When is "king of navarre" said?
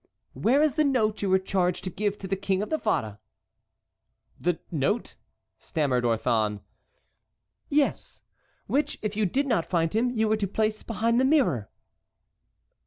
2.35-3.19